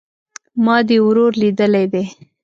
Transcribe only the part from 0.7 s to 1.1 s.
دي